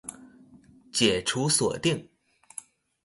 [0.91, 2.09] 解除鎖定